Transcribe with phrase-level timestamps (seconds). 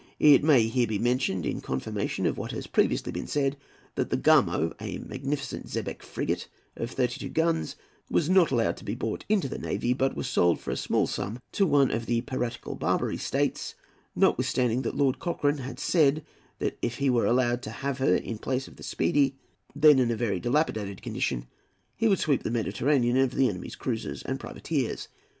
[0.17, 3.55] It may here be mentioned in confirmation of what has previously been said,
[3.93, 7.75] that the Gamo, a magnificent xebeque frigate of thirty two guns,
[8.09, 11.05] was not allowed to be bought into the navy, but was sold for a small
[11.05, 13.75] sum to one of the piratical Barbary States,
[14.15, 16.25] notwithstanding that Lord Cochrane had said
[16.57, 19.35] that if he were allowed to have her in place of the Speedy,
[19.75, 21.45] then in a very dilapidated condition,
[21.95, 25.09] he would sweep the Mediterranean of the enemy's cruisers and privateers.